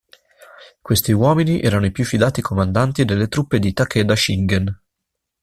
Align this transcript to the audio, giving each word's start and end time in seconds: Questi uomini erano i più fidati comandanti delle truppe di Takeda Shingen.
Questi 0.81 1.11
uomini 1.11 1.61
erano 1.61 1.85
i 1.85 1.91
più 1.91 2.03
fidati 2.05 2.41
comandanti 2.41 3.05
delle 3.05 3.27
truppe 3.27 3.59
di 3.59 3.71
Takeda 3.71 4.15
Shingen. 4.15 4.81